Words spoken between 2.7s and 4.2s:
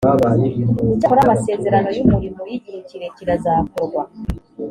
kirekire azakorwa